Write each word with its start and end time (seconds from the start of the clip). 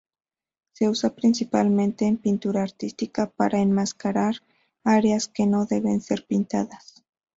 Se 0.71 0.89
usa 0.89 1.13
principalmente 1.13 2.07
en 2.07 2.17
pintura 2.17 2.63
artística 2.63 3.27
para 3.29 3.59
enmascarar 3.59 4.33
áreas 4.83 5.27
que 5.27 5.45
no 5.45 5.67
deben 5.67 6.01
ser 6.01 6.25
pintadas. 6.25 7.03